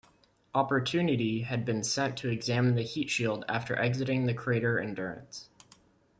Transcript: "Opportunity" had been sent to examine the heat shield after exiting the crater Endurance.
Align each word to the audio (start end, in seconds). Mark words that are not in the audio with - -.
"Opportunity" 0.55 1.41
had 1.41 1.63
been 1.63 1.83
sent 1.83 2.17
to 2.17 2.29
examine 2.29 2.73
the 2.73 2.81
heat 2.81 3.11
shield 3.11 3.45
after 3.47 3.75
exiting 3.79 4.25
the 4.25 4.33
crater 4.33 4.79
Endurance. 4.79 5.47